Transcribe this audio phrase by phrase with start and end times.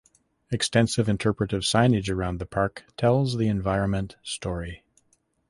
[0.51, 4.83] Extensive interpretative signage around the park tells the environment story.